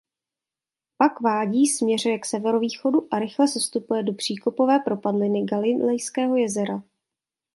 [0.97, 6.83] Pak vádí směřuje k severovýchodu a rychle sestupuje do příkopové propadliny Galilejského jezera.